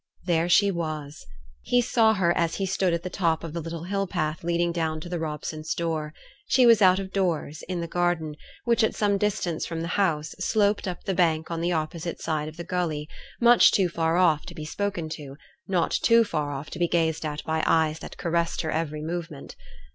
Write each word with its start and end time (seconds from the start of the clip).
There 0.25 0.49
she 0.49 0.71
was! 0.71 1.23
He 1.61 1.79
saw 1.79 2.15
her 2.15 2.35
as 2.35 2.55
he 2.55 2.65
stood 2.65 2.91
at 2.91 3.03
the 3.03 3.09
top 3.11 3.43
of 3.43 3.53
the 3.53 3.59
little 3.61 3.83
hill 3.83 4.07
path 4.07 4.43
leading 4.43 4.71
down 4.71 4.99
to 5.01 5.09
the 5.09 5.19
Robsons' 5.19 5.75
door. 5.75 6.11
She 6.47 6.65
was 6.65 6.81
out 6.81 6.97
of 6.97 7.11
doors, 7.13 7.61
in 7.69 7.81
the 7.81 7.87
garden, 7.87 8.35
which, 8.65 8.83
at 8.83 8.95
some 8.95 9.19
distance 9.19 9.67
from 9.67 9.81
the 9.81 9.89
house, 9.99 10.33
sloped 10.39 10.87
up 10.87 11.03
the 11.03 11.13
bank 11.13 11.51
on 11.51 11.61
the 11.61 11.73
opposite 11.73 12.19
side 12.19 12.47
of 12.47 12.57
the 12.57 12.63
gully; 12.63 13.07
much 13.39 13.71
too 13.71 13.89
far 13.89 14.17
off 14.17 14.43
to 14.47 14.55
be 14.55 14.65
spoken 14.65 15.07
to 15.09 15.37
not 15.67 15.91
too 15.91 16.23
far 16.23 16.49
off 16.51 16.71
to 16.71 16.79
be 16.79 16.87
gazed 16.87 17.23
at 17.23 17.43
by 17.43 17.61
eyes 17.67 17.99
that 17.99 18.17
caressed 18.17 18.61
her 18.61 18.71
every 18.71 19.03
movement. 19.03 19.55